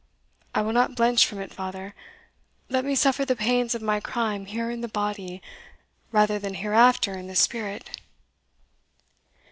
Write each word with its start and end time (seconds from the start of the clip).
I 0.55 0.63
will 0.63 0.73
not 0.73 0.95
blench 0.95 1.27
from 1.27 1.39
it, 1.39 1.53
father 1.53 1.93
let 2.69 2.83
me 2.83 2.95
suffer 2.95 3.23
the 3.23 3.35
pains 3.35 3.75
of 3.75 3.83
my 3.83 3.99
crime 3.99 4.47
here 4.47 4.71
in 4.71 4.81
the 4.81 4.87
body, 4.87 5.43
rather 6.11 6.39
than 6.39 6.55
hereafter 6.55 7.15
in 7.15 7.27
the 7.27 7.35
spirit!" 7.35 7.91